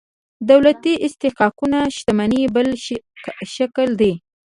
دولتي 0.49 0.93
استحقاقونه 1.07 1.79
شتمنۍ 1.95 2.43
بل 2.55 2.67
شکل 3.55 3.87
دي. 4.01 4.11